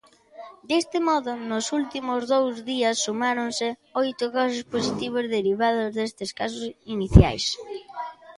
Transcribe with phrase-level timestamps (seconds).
[0.69, 3.67] Deste modo, nos últimos dous días sumáronse
[4.03, 6.63] "oito casos positivos derivados destes casos
[6.95, 7.45] iniciais".